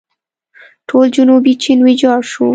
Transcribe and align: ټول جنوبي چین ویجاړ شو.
ټول 0.87 1.05
جنوبي 1.15 1.53
چین 1.63 1.79
ویجاړ 1.85 2.19
شو. 2.31 2.47